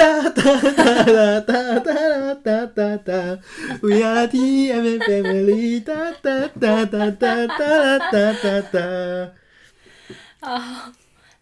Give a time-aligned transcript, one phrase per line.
[0.00, 3.38] 哒哒哒哒哒哒哒哒哒
[3.82, 5.92] ，We are the M family，哒
[6.22, 9.32] 哒哒哒哒哒哒哒哒。
[10.40, 10.92] 啊。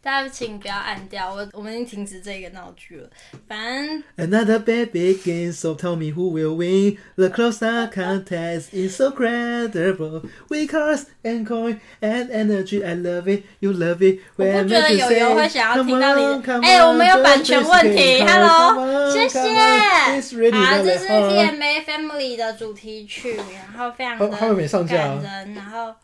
[0.08, 3.10] 大家请不要按掉，我我们已经停止这个闹剧了。
[3.46, 4.02] 反正。
[4.16, 6.96] Another baby begins, so tell me who will win.
[7.16, 10.22] The closer contest is so credible.
[10.48, 14.20] We cars and coin and energy, I love it, you love it.
[14.36, 16.42] 我不觉得有人会想要听到你。
[16.62, 18.22] 哎、欸，我们有版权问题。
[18.22, 19.38] Hello，谢谢。
[19.40, 25.54] 好，这是 TMA Family 的主题曲，然后非常的感人。
[25.54, 25.94] 然后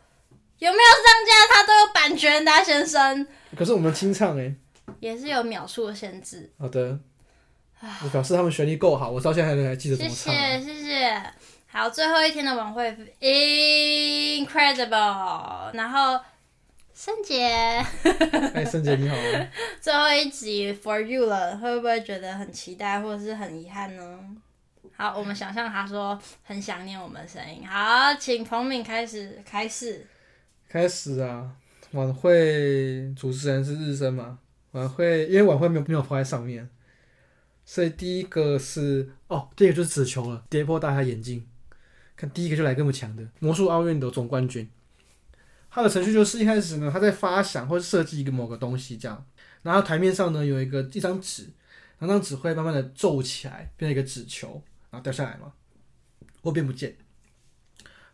[0.58, 1.53] 有没有上架？
[2.42, 3.26] 它都有版权的，先生。
[3.56, 4.54] 可是我们清唱哎，
[5.00, 6.50] 也是有秒数的限制。
[6.58, 6.98] 好的，
[8.02, 10.32] 我表示他们旋律够好，我到现在还还记得怎么唱。
[10.34, 11.22] 谢谢谢谢。
[11.66, 14.90] 好，最后一天的晚会，incredible。
[15.74, 16.18] 然后，
[16.94, 17.44] 圣杰，
[18.54, 19.16] 哎，圣杰你好。
[19.82, 24.18] 最后一集 for you 了，会不会觉得很期待，或者是很遗憾呢？
[24.96, 27.66] 好，我们想象他说很想念我们的声音。
[27.66, 30.06] 好，请彭敏开始开始。
[30.68, 31.50] 开始啊。
[31.94, 34.40] 晚会主持人是日升嘛？
[34.72, 36.68] 晚会因为晚会没有没有放在上面，
[37.64, 41.46] 所以第一个是哦，第一个就是纸球了，跌破大家眼镜。
[42.16, 44.68] 看第一个就来这么强的魔术奥运的总冠军。
[45.70, 49.24] 他的程序就是一开始呢，他在发想或者设计一个某个东西这样，
[49.62, 51.48] 然后台面上呢有一个一张纸，
[52.00, 55.52] 那张纸会慢慢的皱起来，变成一个纸球，然后掉下来嘛，
[56.42, 56.96] 或变不见，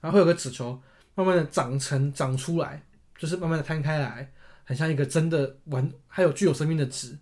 [0.02, 0.78] 然后会有个纸球
[1.14, 2.82] 慢慢的长成长出来。
[3.20, 4.32] 就是慢慢的摊开来，
[4.64, 7.18] 很像一个真的玩，还有具有生命的纸，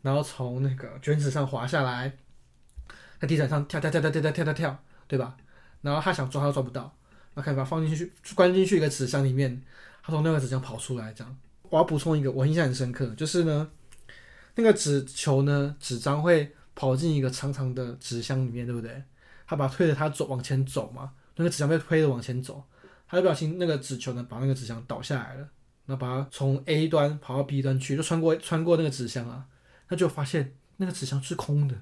[0.00, 2.10] 然后从那个卷纸上滑下来，
[3.20, 5.36] 在地毯上跳跳跳跳跳跳跳跳，对吧？
[5.82, 6.96] 然后他想抓，他都抓不到，
[7.34, 9.62] 那可以把放进去，关进去一个纸箱里面，
[10.02, 11.36] 他从那个纸箱跑出来，这样。
[11.68, 13.70] 我要补充一个，我印象很深刻，就是呢，
[14.54, 19.02] 那个纸球呢，纸张会跑进一个长长的纸箱里面，对不对？
[19.46, 22.64] 他把它推着他走往前走嘛，那个纸箱被推着往前走。
[23.12, 25.46] 他就不小心那个纸球呢，把那个纸箱倒下来了，
[25.84, 29.44] 那把它从 A 端跑到 B 端去，就穿过穿过那个纸箱啊，
[29.86, 31.76] 他就发现那个纸箱是空的，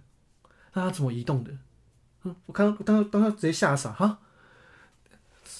[0.73, 1.53] 那他怎么移动的？
[2.25, 4.19] 嗯，我看到当当当他直接吓傻哈，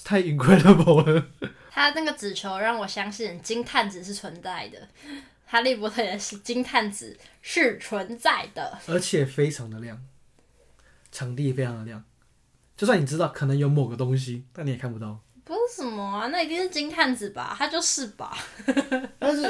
[0.03, 1.25] 太 incredible 了。
[1.71, 4.89] 他那个纸球让我相信金探子是存在的，
[5.45, 10.03] 哈利波特也是金探子是存在的，而且非常的亮，
[11.13, 12.03] 场地非常的亮，
[12.75, 15.21] 就算你知道可能有某个东西，但你也看不到。
[15.51, 17.53] 不是什么啊，那一定是金探子吧？
[17.59, 18.33] 他就是吧。
[19.19, 19.43] 但是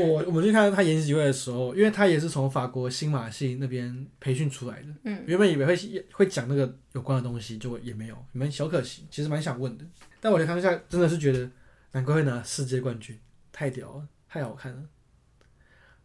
[0.00, 4.88] 我我们去看他研习会的时候，因为他也是从法国新马戏那边培训出来的。
[5.04, 5.22] 嗯。
[5.28, 9.06] 原本以为会会讲那个有关的东西，就也没有，蛮小可惜。
[9.08, 9.84] 其实蛮想问的，
[10.20, 11.48] 但我觉得当下真的是觉得，
[11.92, 13.16] 难怪会拿世界冠军，
[13.52, 14.82] 太屌了，太好看了。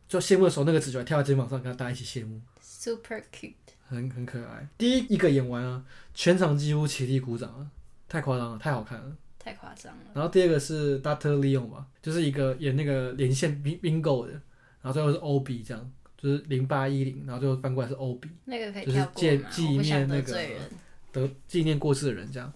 [0.07, 3.55] 就谢幕的时候，那个纸球还跳到肩膀上，跟他大家一起谢幕，super cute，
[3.87, 4.67] 很很可爱。
[4.77, 5.83] 第一一个演完啊，
[6.13, 7.65] 全场几乎起立鼓掌啊，
[8.07, 9.15] 太夸张了，太好看了。
[9.39, 10.03] 太夸张了。
[10.13, 20.37] 然后第二个是 Doctor Leon 吧，就是一个演那个连线 Bingo 的，然后最后是 Obi 这样，就是零八一零，然后最后翻过来是 Obi，那个可以就是借纪念那个
[21.11, 22.51] 得纪念过世的人这样。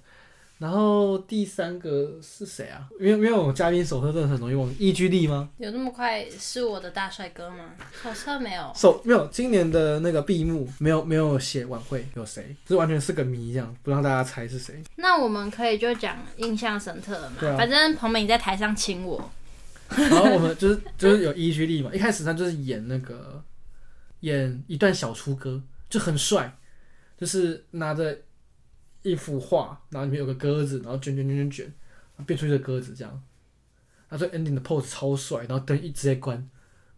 [0.63, 2.87] 然后第三个是谁啊？
[2.97, 4.73] 因为因为我们嘉宾手册真的很容易忘。
[4.79, 5.49] E G 力吗？
[5.57, 7.71] 有那么快是我的大帅哥吗？
[8.01, 8.71] 手册没有。
[8.73, 14.81] 手没有，今年的那个闭幕没有没有写晚会有谁，这完全是个谜，这样不让大家猜是谁。
[14.95, 17.35] 那我们可以就讲印象深刻的嘛。
[17.41, 17.57] 啊。
[17.57, 19.29] 反正彭美在台上亲我。
[19.89, 23.43] 然后我们 就是就是有 E G 力嘛，一开始他就是演那个
[24.21, 26.55] 演一段小粗歌，就很帅，
[27.17, 28.17] 就是拿着。
[29.03, 31.73] 一幅画，然后里面有个鸽子，然后卷卷卷卷卷，
[32.25, 33.23] 变出一个鸽子这样。
[34.09, 36.49] 他说 ending 的 pose 超帅，然后灯一直在关，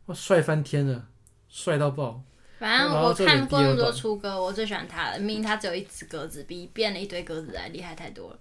[0.06, 1.08] 哇，帅翻天了，
[1.50, 2.22] 帅到爆。
[2.60, 8.40] 反正我看过那么多出歌，我最喜欢他了，明明他只有一只鸽子，比变了一堆鸽子还厉害太多了。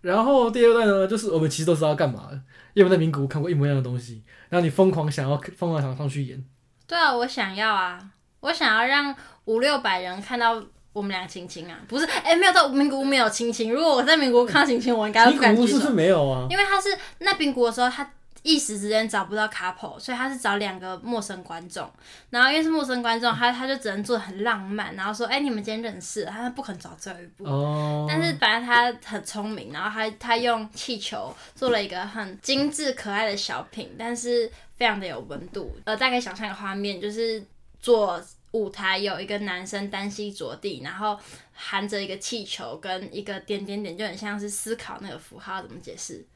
[0.00, 2.34] 然后第二段呢，就是我们其实都知道干嘛的，
[2.74, 6.44] 因为我们在名古屋看过一模一样的东西，然后你疯狂想要疯狂想上去演。
[6.86, 10.62] 对啊，我想要啊，我想要让五六百人看到。
[10.92, 13.72] 我们俩亲亲啊，不是，哎、欸，没有到名古屋没有亲亲。
[13.72, 15.64] 如果我在名古屋看到亲亲，我应该不敢去。
[15.64, 16.46] 是不是没有啊？
[16.50, 16.88] 因为他是
[17.18, 18.10] 那名古屋的时候，他
[18.42, 21.88] 一时之间找不到 couple，所以他是找两个陌生观众。
[22.30, 27.44] 然后因为是陌生观众，他他就只能做很浪漫，然后说，哎、欸，你们今天认识，他不肯找最后一步。
[27.44, 28.06] 哦。
[28.08, 35.72] 但是反正他很聪明，然后他他用气球做了一个很精致可爱的小品，但是非常的有温度。
[35.84, 37.40] 呃，大概想象一个画面，就是
[37.80, 38.20] 做。
[38.52, 41.18] 舞台有一个男生单膝着地，然后
[41.52, 46.26] 含着一个气球跟一个点点点，就很像是思考那个符号怎么解释。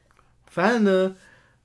[0.47, 1.15] 反正呢，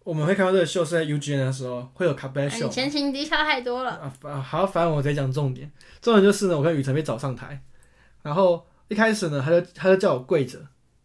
[0.05, 2.67] 我我们会看到这个秀是在 UGN 的时候会有卡贝秀。
[2.67, 4.12] 你前情提要太多了。
[4.23, 5.70] 啊，好，反正我直接讲重点。
[6.02, 7.62] 重点就是呢，我跟雨辰被找上台，
[8.23, 10.58] 然后一开始呢，他就他就叫我跪着，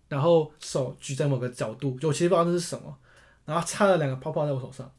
[0.07, 2.97] 然后手举在某个角度，就我其实不知道那是什么，
[3.45, 4.91] 然后插了两个泡泡在我手上，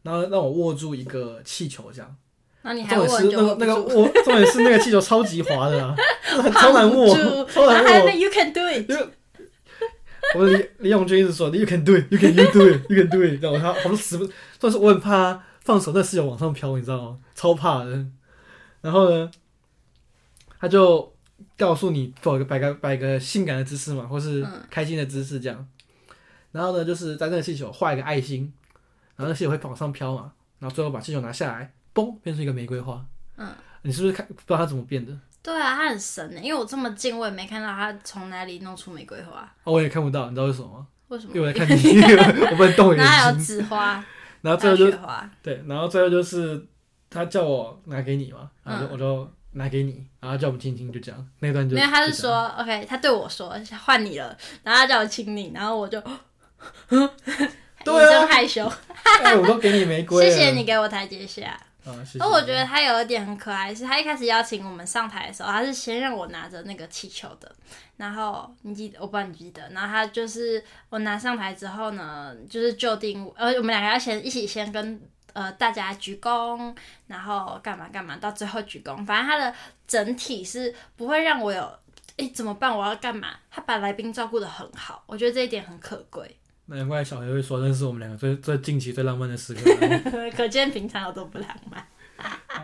[0.00, 2.16] 然后让我握住一个气球这样。
[2.62, 2.96] 那你还？
[2.96, 5.94] 那个那个握，重点是那个气球超级滑的 啊，
[6.54, 7.14] 超难握，
[7.46, 8.10] 超难握。
[8.10, 8.90] You can do it。
[10.34, 13.42] 我李李永军一直说，You can do it，You can you do it，You can do it。
[13.42, 17.18] 然后他好多死，但是我很怕放手，那气球往上飘，你知道吗？
[17.34, 18.06] 超怕的。
[18.80, 19.30] 然后呢，
[20.60, 21.12] 他就
[21.58, 25.66] 告诉你，做个摆个摆个性感的姿势嘛，或是开心的姿势这样。
[26.52, 28.52] 然后呢，就是在那个气球画一个爱心，
[29.16, 31.74] 然后那气球会往上飘嘛，然后最后把气球拿下来。
[31.94, 33.04] 嘣，变成一个玫瑰花。
[33.36, 33.48] 嗯，
[33.82, 35.12] 你是不是看不知道它怎么变的？
[35.42, 39.40] 对啊，它很神呢，因为我这么近，我也没看到它从哪里弄出玫瑰花。
[39.64, 40.86] 哦，我也看不到，你知道为什么吗？
[41.08, 41.32] 为什么？
[41.34, 41.82] 因为我在看你，
[42.50, 43.04] 我不能动眼睛。
[43.04, 44.04] 哪有纸花？
[44.40, 44.90] 然后最后就
[45.42, 46.64] 对，然后最后就是
[47.10, 51.28] 他叫我拿给你嘛，然后我就拿给你，然后叫我们亲亲，就这样。
[51.40, 53.54] 那段就没有，他是说 OK，他对我说
[53.84, 56.00] 换你了，然后他叫我亲你，然后我就，
[57.84, 58.70] 对啊，害羞。
[59.22, 61.58] 哎，我都给你玫瑰，谢谢你给我台阶下。
[61.84, 67.52] 而、哦、我觉得他有一点很可爱，是他一开始邀请我们上台的时候，他是先让我拿着那个气球的，
[67.96, 75.00] 然后你记得，我不知道你记得，然后他就是我拿上台之后呢，就是就定，呃，我们两个要先一起先跟
[75.32, 76.72] 呃大家鞠躬，
[77.08, 79.52] 然后干嘛干嘛，到最后鞠躬，反正他的
[79.86, 81.62] 整体是不会让我有，
[82.16, 82.76] 哎、欸，怎么办？
[82.76, 83.30] 我要干嘛？
[83.50, 86.38] 他把来宾照顾得很好，我觉得这一点很可贵。
[86.66, 89.70] 难怪小黑会说，那是我们两个最最近期最浪漫的时刻。
[90.36, 91.86] 可见平常有多不浪漫。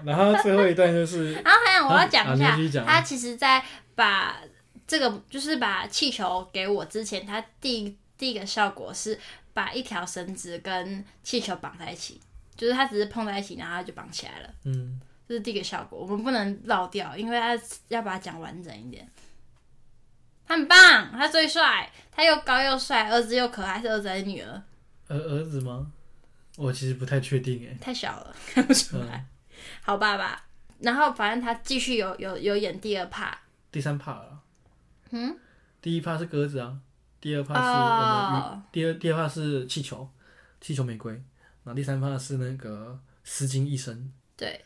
[0.04, 2.38] 然后最后一段就是， 然后还有我要讲一
[2.70, 3.62] 下，啊、他其实在
[3.96, 4.36] 把
[4.86, 9.18] 这个就是把气球给我之前，他第第一个效果是
[9.52, 12.20] 把一条绳子跟气球绑在一起，
[12.56, 14.50] 就是他只是碰在一起，然后他就绑起来了。
[14.64, 17.58] 嗯，这是第一个效果，我们不能漏掉，因为他
[17.88, 19.10] 要把它讲完整一点。
[20.48, 24.62] 他很棒，他最帅，他又高又帅，儿子又可爱，是儿子还是女儿？
[25.08, 25.92] 儿儿子吗？
[26.56, 29.16] 我其实不太确定诶，太小了看不出来。
[29.16, 29.26] 嗯、
[29.82, 30.42] 好爸爸，
[30.80, 33.34] 然后反正他继续有有有演第二 part，
[33.70, 34.40] 第三 part 了。
[35.10, 35.38] 嗯，
[35.82, 36.78] 第一 part 是鸽子啊，
[37.20, 40.10] 第二 part 是我们、哦、第二第二 part 是气球，
[40.60, 44.10] 气球玫瑰，然后第三 part 是那个丝巾一生。
[44.36, 44.64] 对，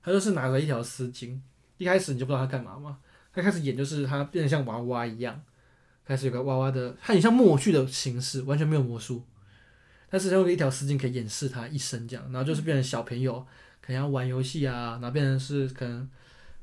[0.00, 1.38] 他就是拿着一条丝巾，
[1.76, 2.98] 一开始你就不知道他干嘛嘛。
[3.34, 5.42] 他开始演就是他变得像娃娃一样，
[6.06, 9.24] 开始有个娃娃的，他很像默剧的形式，完全没有魔术，
[10.08, 13.44] 但是用一条丝巾可以掩饰他一生这样，然后就是变成小朋友
[13.80, 16.08] 可能要玩游戏啊，然后变成是可能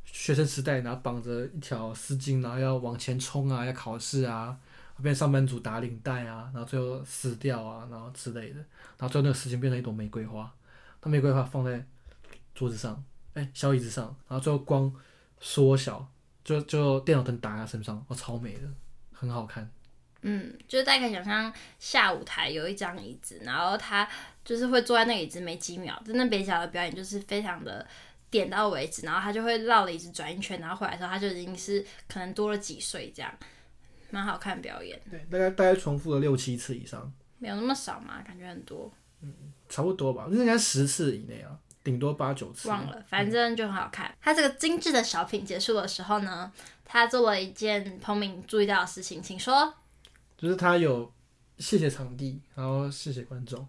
[0.05, 4.57] 学生时代，然后绑着一条丝巾，然后要往前冲啊，要考试啊，
[5.03, 8.55] 变成上班族打领带啊，然后最后死掉啊，然后之类的，
[8.97, 10.51] 然后最后那个丝巾变成一朵玫瑰花，
[11.03, 11.85] 那玫瑰花放在
[12.55, 13.03] 桌子上，
[13.33, 14.93] 哎、小椅子上，然后最后光
[15.39, 16.10] 缩小。
[16.43, 18.61] 就就电脑灯打在他身上，哦，超美的，
[19.11, 19.69] 很好看。
[20.23, 24.07] 嗯，就是大概想象下舞台有一张椅子，然后他
[24.45, 27.85] 就是会坐在那个椅子没几秒，真的北角的表演就是非常的
[28.29, 33.33] 点到为止，然后他就会绕了椅子转一圈，然后回来的时候他就已经是可能多了几岁这样，
[34.11, 35.01] 蛮好看表演。
[35.09, 38.91] 对，大概大概重复了六七次以上，没有那么少嘛，感觉很多。
[39.21, 39.33] 嗯，
[39.69, 41.57] 差不多吧，应该十次以内啊。
[41.83, 44.13] 顶多八九次，忘了，反正就很好看。
[44.21, 46.51] 他、嗯、这个精致的小品结束的时候呢，
[46.85, 49.73] 他做了一件彭敏注意到的事情，请说。
[50.37, 51.11] 就是他有
[51.57, 53.65] 谢谢场地，然后谢谢观众，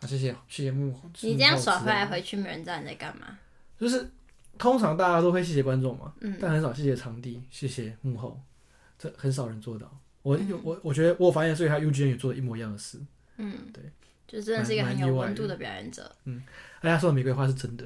[0.00, 1.10] 啊，谢谢谢谢幕后。
[1.20, 3.38] 你这样耍回来回去，没人知道你在干嘛。
[3.78, 4.10] 就是
[4.58, 8.40] 通常大家都会谢谢观众嘛，嗯，但很少谢谢场地，谢谢幕后，
[8.98, 9.90] 这很少人做到。
[10.22, 12.98] 我有、嗯、我我觉得我发现，所以他 UGN 也做了一模一样的事。
[13.36, 13.82] 嗯，对。
[14.28, 16.14] 就真的是一个很有温度的表演者。
[16.24, 16.44] 嗯，
[16.82, 17.84] 哎，他说的玫瑰花是真的。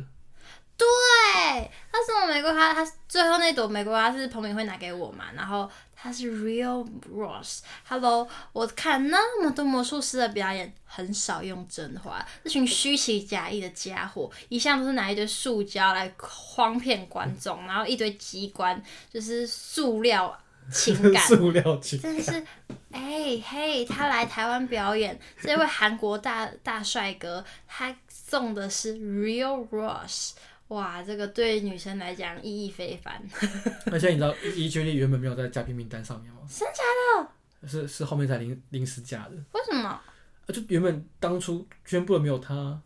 [0.76, 5.26] 对，他送的玫瑰花，他最后那朵玫瑰花是彭敏慧拿给我嘛？
[5.32, 6.84] 然后他是 real
[7.14, 7.60] rose。
[7.86, 12.26] Hello，我看那么多魔术师的表演，很少用真花。
[12.42, 20.36] 这群虚情假意的家伙，一向都是拿一堆塑胶来诓骗观众，嗯、然后一堆机关就是塑料。
[20.70, 22.46] 情感， 塑料情感，真的是，
[22.90, 30.32] 哎、欸、嘿，他来台湾表演，这位韩国大大帅哥，他送的是 Real Rush，
[30.68, 33.22] 哇，这个对女生来讲意义非凡。
[33.90, 36.40] 而且你知道 EJ 原本没有在嘉宾名单上面吗？
[36.48, 36.82] 真假
[37.20, 37.68] 的？
[37.68, 39.32] 是是后面才临临时加的。
[39.52, 39.88] 为什么？
[39.88, 40.02] 啊，
[40.48, 42.80] 就原本当初宣布了没有他。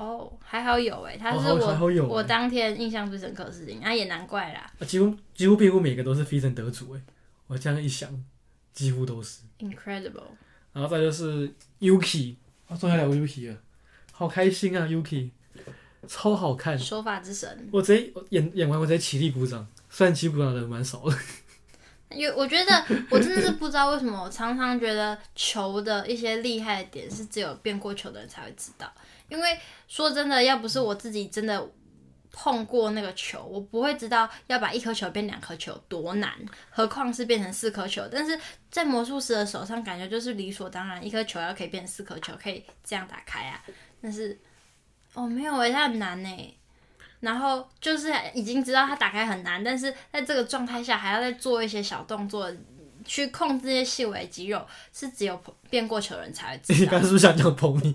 [0.00, 7.00] 哦，oh, 还好有哎，他是我、哦、我当天印象最深刻的事情，啊也难怪啦，啊、几乎几乎几乎每个都是 feat 得主哎，
[7.46, 8.10] 我这样一想，
[8.72, 10.22] 几乎都是 incredible，
[10.72, 12.36] 然后再就是 Yuki
[12.68, 13.58] 哦，终于聊 Yuki 了，
[14.10, 15.28] 好开心啊！Yuki
[16.08, 17.68] 超好看，说法之神。
[17.70, 19.66] 我直接演演完，我直接起立鼓掌。
[19.90, 21.14] 虽然起鼓掌的人蛮少的，
[22.10, 28.92] 因为我觉得 我真的是不知道为什么，我常常觉得球的一些厉害的点是只有变过球的人才会知道。
[29.28, 31.68] 因为说真的，要不是我自己真的。
[32.32, 36.32] 碰过那个球，我不会知道要把一颗球变两颗球多难，
[36.70, 38.04] 何况是变成四颗球。
[38.08, 38.38] 但是
[38.70, 43.60] 在魔术师的手上，感觉就是理所当然，一颗球要可以变成四颗球，可以这样打开啊。
[44.00, 44.38] 但是
[45.14, 46.56] 哦，没有诶，它很难呢。
[47.20, 52.50] 然后就是已经知道它打开很难，但是在这个状态下还要再做一些小动作
[53.04, 56.78] 去控制这些细微肌肉，是只有变过球的人才会知道。
[56.80, 57.94] 你刚刚是不是想讲彭明？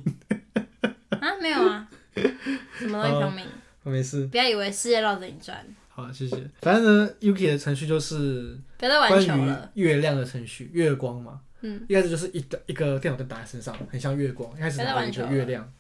[1.21, 1.87] 啊，没有啊，
[2.77, 3.45] 什么东西彭明？
[3.83, 5.65] 我没事，不要以为世界绕着你转。
[5.89, 6.35] 好，谢谢。
[6.61, 11.39] 反正呢，Yuki 的程序就是关于月亮的程序，月光嘛。
[11.61, 11.85] 嗯。
[11.87, 14.55] 一开始就是一个一个电脑灯打在身上，很像月光。
[14.57, 15.71] 一开始拿了一个月亮。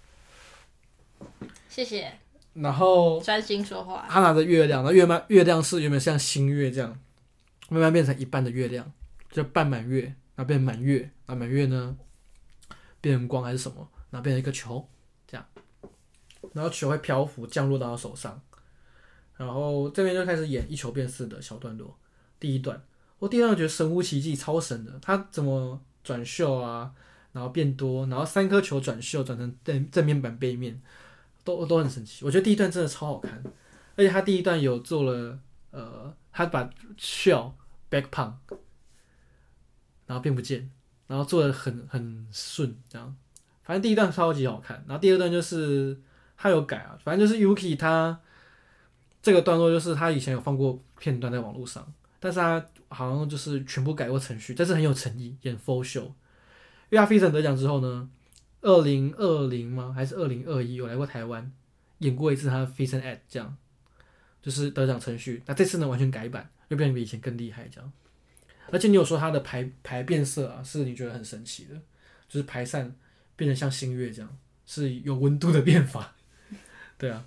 [1.67, 2.11] 谢谢。
[2.55, 4.07] 然后专心说话。
[4.09, 6.97] 他拿着月亮，然后月慢月亮是原本像新月这样，
[7.69, 8.91] 慢慢变成一半的月亮，
[9.29, 10.03] 就半满月，
[10.35, 11.95] 然后变成满月，那满月呢
[13.01, 14.87] 变成光还是什么，然后变成一个球
[15.27, 15.45] 这样。
[16.53, 18.41] 然后球会漂浮降落到他手上，
[19.35, 21.97] 然后这边就开始演一球变四的小段落。
[22.39, 22.81] 第一段，
[23.19, 24.97] 我第一段觉得神乎其技，超神的。
[25.01, 26.93] 他怎么转秀啊，
[27.33, 30.79] 然后变多，然后三颗球转秀转成正正面板背面，
[31.45, 32.25] 都都很神奇。
[32.25, 33.41] 我觉得第一段真的超好看，
[33.95, 35.39] 而且他第一段有做了，
[35.71, 37.53] 呃，他把 shell
[37.89, 38.57] back p u n k
[40.07, 40.69] 然后变不见，
[41.07, 43.15] 然后做的很很顺，这样。
[43.63, 45.97] 反正第一段超级好看，然后第二段就是。
[46.37, 48.19] 他有改啊，反正就是 Yuki 他
[49.21, 56.03] 这个段落就是他以前有放过片段在网络上，但是他好像就是全部改过程序，但是很有诚意演 full show。
[56.03, 58.09] 因为他非常得奖之后呢，
[58.65, 59.93] 二零二零吗？
[59.95, 61.51] 还是二零二一有来过台湾
[61.99, 63.55] 演过一次他的 Fee Ad 这样，
[64.41, 65.43] 就是得奖程序。
[65.45, 67.93] 那这次呢完全改版，又变得比以前更厉害这样。
[68.71, 71.75] 而且你有说他的排排变色啊，是你觉得很神奇的，
[72.27, 72.95] 就是排散
[73.35, 76.15] 变得像星月这样，是有温度的变法。
[76.97, 77.23] 对啊，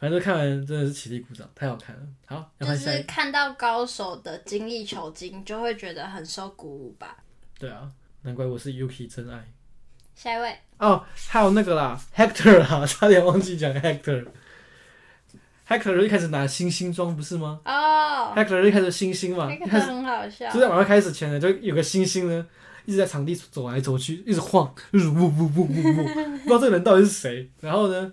[0.00, 2.02] 反正看完真的是起立鼓掌，太好看了。
[2.26, 7.22] 好，就是看到高手的精益求精，就会觉得很受鼓舞吧。
[7.56, 7.88] 对啊，
[8.22, 9.52] 难怪我是 Yuki 真爱。
[10.22, 14.24] 下一位哦，还有那个啦，Hector 啦， 差点忘记讲 Hector。
[15.66, 17.60] Hector 一开始拿星星装不是吗？
[17.64, 20.48] 哦，Hector 一开始星星嘛，那个很好笑。
[20.52, 22.46] 就在晚上开始前呢，就有个星星呢，
[22.84, 26.04] 一直在场地走来走去，一直晃，就是呜呜呜呜呜，
[26.44, 27.50] 不知道这个人到底是谁。
[27.60, 28.08] 然后呢？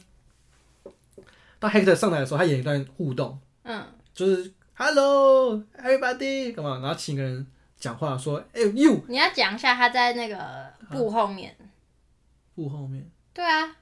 [1.60, 3.86] 当 Hector 上来的时候，他演一段互动，嗯，
[4.16, 6.80] 就是 Hello everybody，干嘛？
[6.82, 7.46] 然后请个人
[7.78, 10.38] 讲话说，哎、欸、you，你要讲一下他在那个
[10.90, 11.59] 布后面，啊、
[12.60, 13.74] 布后面，对啊，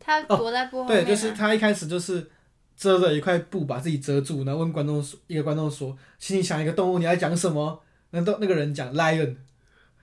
[0.00, 2.30] 他躲在布后面、啊哦，对，就是他一开始就是
[2.74, 7.82] 遮着一块布把自己遮住，然后问观众说，一个观众说，请你想一个动物，你要讲什么？
[8.12, 9.36] 那都那个人讲 lion，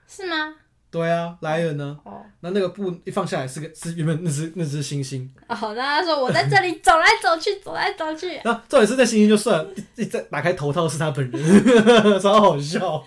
[0.07, 0.55] 是吗？
[0.95, 1.99] 对啊，lion 呢？
[2.05, 5.27] 哦，那那个布一放下来是个是原本那只那只猩猩。
[5.49, 8.39] 哦，那他说我在这里走来走去，走来走去。
[8.45, 11.41] 然后重点是那猩猩就算了，一再打开头套是他本人，
[12.21, 13.03] 超好笑。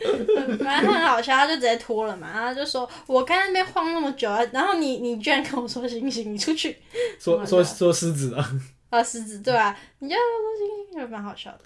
[0.62, 6.76] 反正很好笑，他就直接脱了嘛，然后就说我刚才那边晃那么久啊，然后你你居然跟我说猩猩，你出去。
[7.18, 8.60] 说说说狮子啊。
[8.90, 11.60] 啊， 狮子对啊，你就说猩猩，就蛮好笑的。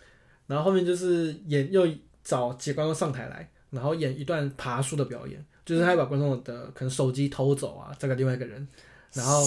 [0.46, 1.84] 然后后面就是演又
[2.22, 5.44] 找几个观众上台来，然后演一段爬树的表演。
[5.64, 8.66] 就是他把观众的可能手机偷走啊，再给另外一个人，
[9.12, 9.46] 然后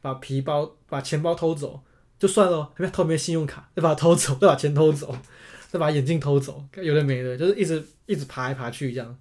[0.00, 1.80] 把皮包、把钱包偷走
[2.18, 5.16] 就算了，还没偷没信用卡，再把它偷走，再把钱偷走，
[5.70, 9.18] 再把眼镜偷走，有的没的，就是一直一直爬来爬去这样，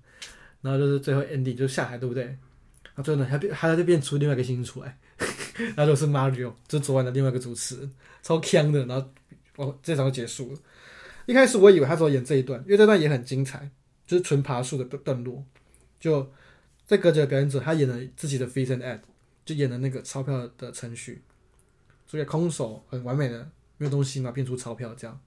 [0.61, 2.23] 然后就是最后 ending 就下台，对不对？
[2.23, 4.97] 然后最后呢，还变他就变出另外一个星星出来，
[5.75, 7.91] 然后就是 Mario，就昨晚的另外一个主持人，
[8.21, 9.09] 超强的，然后
[9.55, 10.59] 哦这场就结束了。
[11.25, 13.67] 一开始我以为他只会演这一段，因为这段也很精彩，
[14.05, 15.43] 就是纯爬树的段落。
[16.03, 16.29] 就
[16.85, 18.99] 在隔着表演者，他演了自己的 Fee Ad，
[19.45, 21.21] 就演了那个钞票的程序，
[22.05, 25.17] 所以空手很完美的，没有东西嘛，变出钞票这样，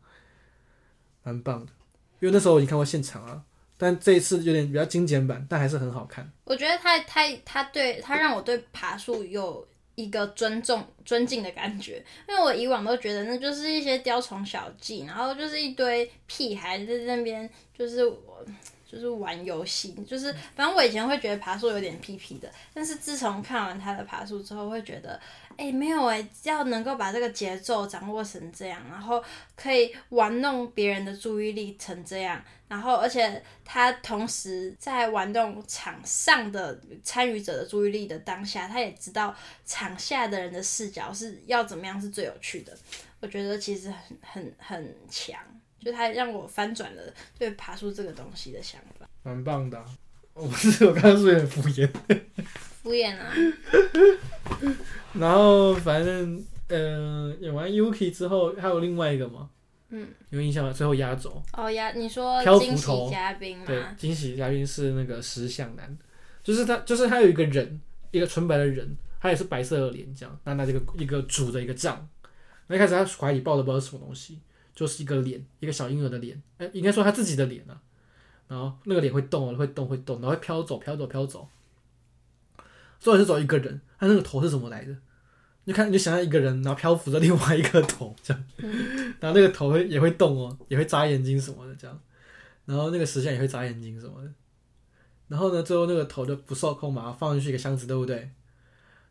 [1.22, 1.72] 蛮棒的。
[2.20, 3.42] 因为那时候我已经看过现场啊，
[3.78, 6.30] 但这一次有点比较精简版，但还是很好看。
[6.44, 18.44] 我觉得他他他对他让我对爬树有一个尊重尊敬的感觉，因为我以往都觉得那就是一些雕虫小技，然后就是一堆屁孩在那边，就是我。
[18.96, 25.20] 就是玩游戏，就是反正我以前会觉得爬树有点屁屁的，但是自从看完他的爬树之后，会觉得，
[25.56, 29.22] 哎、没有哎、要能够把这个节奏掌握成这样，然后
[29.54, 39.34] 可以玩弄别人的注意力成这样，然后而且他同时在玩弄场上的参与者的注意力的当下，他也知道
[39.66, 42.76] 场下的人的视角是要怎么样是最有趣的。
[43.20, 45.38] 我觉得其实很很很强。
[45.86, 47.02] 就他让我翻转了
[47.38, 49.84] 对爬树这个东西的想法，蛮棒的、啊。
[50.34, 51.88] 我不是我刚刚说有点敷衍，
[52.82, 53.32] 敷衍啊。
[55.12, 59.48] 然后反正嗯、呃，演完 Yuki 之后还有另外一个吗？
[59.90, 60.72] 嗯，有印象吗？
[60.72, 63.64] 最后压轴哦压，你说惊喜嘉宾吗？
[63.64, 65.96] 对，惊喜嘉宾是那个石像男，
[66.42, 72.08] 就是他，就是他有一个人，一个纯白的人，他也是白色的脸，这样，那那这个一个拄着一个杖，
[72.66, 74.40] 那一开始他怀里抱的不知道是什么东西。
[74.76, 77.82] 就是一个脸，一个小婴儿的脸，哎、欸，应该说他自己的脸啊。
[78.48, 81.48] 然后那个脸会动，会动，会动，然后会飘走，飘走，飘走。
[83.00, 84.96] 最后是走一个人，他那个头是怎么来的？
[85.64, 88.44] 你看，你就想象一个人，然后漂浮着另外一个头，这样。
[89.18, 92.00] 然后那个头会也会动哦，也会眨眼睛什么的，这样。
[92.66, 94.30] 然后那个石像也会眨眼睛什么的。
[95.26, 98.30] 然后呢，最后那个头就不受控嘛，放进去一个箱子，对不对？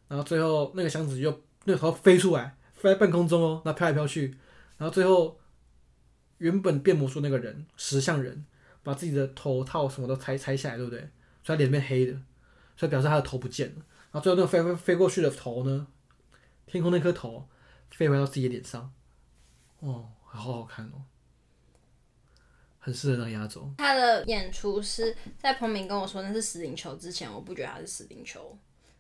[0.08, 4.38] 然后最后那个箱子又那个头飞出来，飞在半空中哦，那飘来飘去，
[4.78, 5.38] 然后最后。
[6.38, 8.46] 原本变魔术那个人，石像人，
[8.84, 11.00] 把自己的头套什么都拆拆下来，对不对？
[11.44, 12.14] 所以他脸变黑的，
[12.76, 13.76] 所以表示他的头不见了。
[14.12, 15.88] 然后最后那个飞飞飞过去的头呢？
[16.66, 17.48] 天空那颗头
[17.92, 18.92] 飞回到自己的脸上，
[19.80, 21.04] 哦，好好看哦，
[22.80, 23.72] 很适合当压轴。
[23.78, 28.58] 他的演出是在彭明跟我说那是死灵球之前，我不觉得他是死灵球。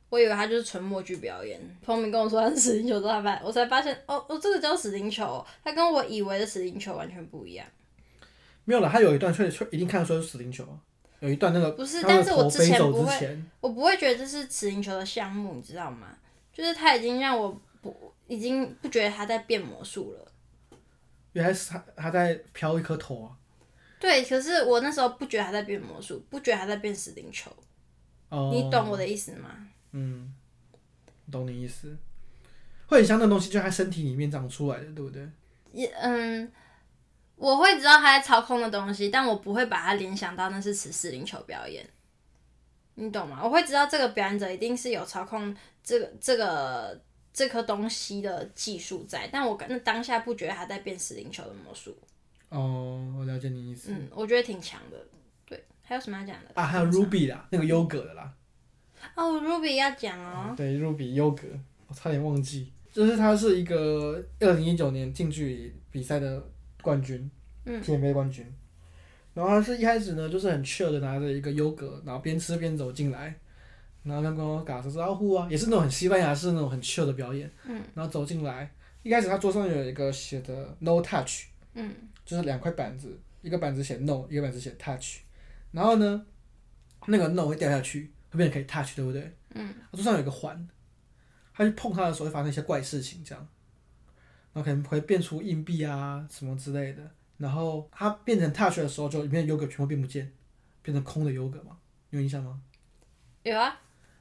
[0.09, 1.59] 我以为他就是纯默剧表演。
[1.83, 7.65] 彭明跟我说他是死灵球之后，我才发现哦哦，这个叫死灵球，他跟我以为的死灵球完全不一样。
[8.63, 10.67] 没有了，他有一段确确一定看得出是死灵球，
[11.19, 16.17] 有一段那个不是，但是我之前不会，我不会觉得这是死灵球的项目，你知道吗？
[16.53, 20.31] 就是他已经让我不已经不觉得他在变魔术了。
[21.33, 23.35] 原来是他他在飘一颗头啊。
[23.99, 27.51] 对，可是我那时候不觉得他在变魔术，不觉得他在变死灵球。
[28.29, 29.49] 哦，你懂我的意思吗？
[29.97, 30.33] 嗯，
[31.31, 31.95] 懂你意思，
[32.87, 35.25] 会很像那东西就在他身体里面长出来的，对不对？
[35.71, 36.51] 也嗯，
[37.37, 41.89] 我会知道他在操控的东西，但我不会把它联想到那是此死灵球表演，
[42.95, 43.39] 你懂吗？
[43.41, 47.01] 我会知道这个表演者一定是有操控这个这个
[47.33, 51.97] 这颗东西的技术在，但我那当下不觉得他在变死灵球的魔术。
[52.49, 53.91] 哦，我了解你意思。
[53.91, 54.97] 嗯，我觉得挺强的。
[55.45, 56.51] 对，还有什么要讲的？
[56.53, 58.33] 啊，还有 Ruby 啦，那个优格的啦。
[59.15, 60.53] 哦，Ruby 要讲哦。
[60.57, 61.47] 对，Ruby 优格，
[61.87, 66.43] 我差点忘记，就是他是一个二零一九年近距离比赛的
[66.81, 67.29] 冠军，
[67.65, 68.45] 嗯，TMA 冠军。
[69.33, 73.35] 然后他是一开始呢，就是很 chill 的拿着一个优格，然后边吃边走进来，
[74.03, 81.93] 然后跟观众打声招呼啊，也是那种很西班牙式那种很 chill 的表演，嗯，然后走进来，一开始他桌上有一个写的 No Touch，嗯，
[82.25, 85.17] 就是两块板子，一个板子写 No，一个板子写 Touch，
[85.71, 86.25] 然后呢，
[87.07, 88.11] 那个 No 会掉下去。
[88.35, 89.35] 变可以 touch 对不对？
[89.53, 89.73] 嗯。
[89.91, 90.67] 桌上有一个环，
[91.53, 93.47] 他去碰它的时候会发生一些怪事情，这样，
[94.53, 97.11] 然后可能会变出硬币啊什么之类的。
[97.37, 100.31] 然后它变成 touch 的时候，就里面的 yogurt 全部变不见，
[100.81, 101.77] 变成空的 yogurt 嘛？
[102.11, 102.61] 有印象吗？
[103.43, 103.77] 有啊。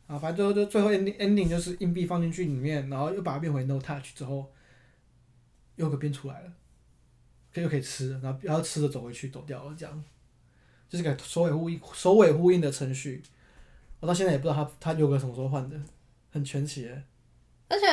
[0.06, 4.52] 啊，反正最后就最后 ending ending 就是硬币放进去里面，然后又把它变回 no touch 之后
[5.76, 6.52] ，，yogurt 变出来了，
[7.52, 10.04] 可又可以吃，然后然后吃着走回去走掉了，这样，
[10.88, 13.22] 就是个首尾呼应首尾呼应的程序。
[14.04, 15.74] 我到现在也不知道他他优格什么时候换的，
[16.30, 17.02] 很神奇耶。
[17.68, 17.86] 而且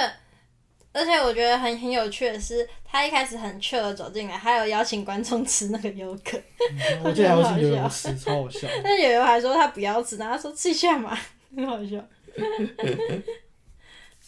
[0.91, 6.37] 而且我觉得很很有趣的是，他一开始很 chill 的走进来，还有邀请观众吃那个优格。
[6.69, 8.67] 嗯、 我记得还邀请悠悠吃，超好笑。
[8.83, 11.17] 但是悠悠还说他不要吃，然后他说吃一下嘛，
[11.55, 12.05] 很好笑。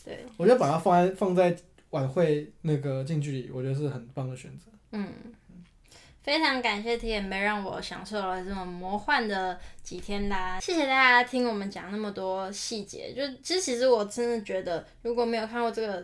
[0.06, 1.54] 对，我觉得把它放在放在
[1.90, 4.72] 晚会那个近距离，我觉得是很棒的选择。
[4.94, 5.12] 嗯。
[6.24, 10.58] 非常感谢 TMA 让我享受了这么魔幻的几天啦！
[10.58, 13.14] 谢谢大家听我们讲那么多细节。
[13.14, 16.02] 就其实，其实我真的觉得，如果没有看过这个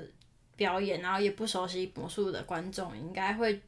[0.57, 3.61] 表演，然后也不熟悉魔术的观众，应该会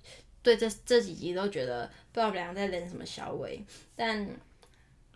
[0.44, 3.64] 对这这几集都觉得不知道我们俩在练什么小尾。
[3.96, 4.28] 但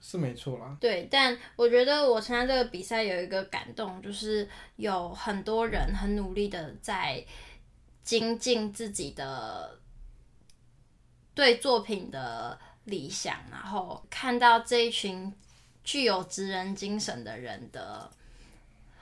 [0.02, 0.78] 是没错啦。
[0.80, 7.22] 对，但我觉得我参加这个比赛有一个感动，就是有很多人很努力的在
[8.04, 9.78] 精进自己的。
[11.36, 15.32] 对作品的理想，然后看到这一群
[15.84, 18.10] 具有职人精神的人的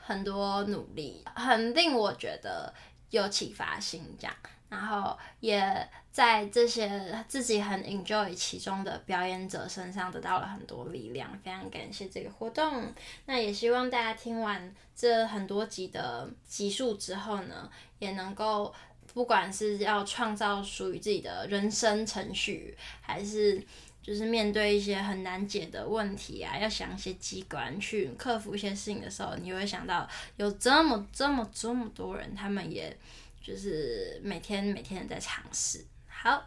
[0.04, 2.74] 很多努力，很令我觉得
[3.12, 4.04] 有启发性。
[4.20, 4.36] 这样，
[4.68, 11.32] 然后也在这些自己很 enjoy 其中的表演者身上得到了很多力量。
[11.44, 12.92] 非常感谢这个活动，
[13.26, 17.70] 那也希望大家听完这很多集的集数之后呢，
[18.00, 18.74] 也能够
[19.14, 23.62] 不管是要创造属于自己的人生程序，还是
[24.02, 32.96] 就是面对一些很难解的问题啊，要想一些机关去克服一些事情的时候，你会想到有这么这么这么多人，他们也
[33.42, 35.86] 就是每天每天在尝试。
[36.08, 36.44] 好，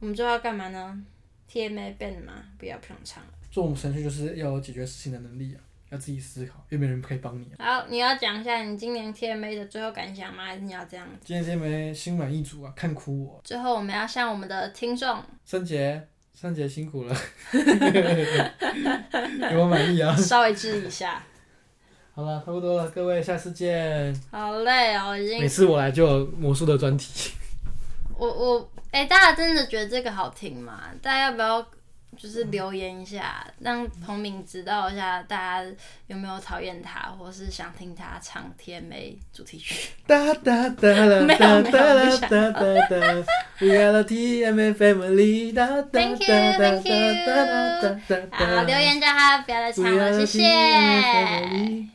[0.00, 1.04] 我们最后要干嘛呢
[1.50, 2.44] ？TMA band 吗？
[2.58, 3.30] 不要，不想唱了。
[3.50, 5.60] 做我们程序就是要有解决事情的能力啊，
[5.94, 7.80] 要自己思考，又没人可以帮你啊。
[7.80, 10.44] 好，你要讲一下你今年 TMA 的最后感想吗？
[10.44, 11.12] 还是你要这样子？
[11.24, 13.40] 今年 TMA 心满意足啊，看哭我。
[13.44, 16.08] 最后我们要向我们的听众，三杰。
[16.36, 17.16] 三杰辛苦了，
[19.48, 20.14] 给我满意啊！
[20.18, 21.22] 稍微治一下。
[22.12, 24.12] 好了，差不多了，各位，下次见。
[24.32, 25.40] 好累哦，已经。
[25.40, 27.30] 每次我来就有魔术的专题。
[28.18, 30.90] 我我哎、欸，大家真的觉得这个好听吗？
[31.00, 31.64] 大家要不要？
[32.16, 35.70] 就是留言一下，让彭敏知道一下，大家
[36.06, 39.90] 有没有讨厌他，或是想听他唱 TMA 主题曲。
[40.06, 43.24] 哒哒哒啦 哒哒啦哒哒哒
[43.60, 45.52] ，We are the TMA family。
[45.92, 46.26] Thank you,
[46.58, 46.94] thank you。
[48.32, 51.93] 好，留言叫他不要再唱了，谢谢。